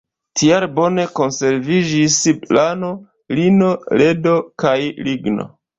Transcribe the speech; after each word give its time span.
Tial 0.39 0.63
bone 0.79 1.05
konserviĝis 1.19 2.17
lano, 2.59 2.91
lino, 3.41 3.73
ledo 4.03 4.39
kaj 4.67 4.79
ligno. 5.11 5.53